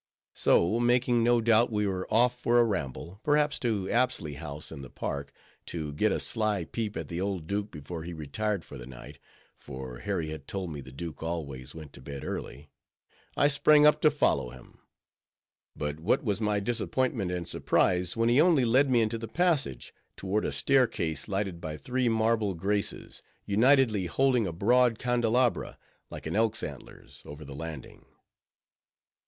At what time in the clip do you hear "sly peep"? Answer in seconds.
6.19-6.97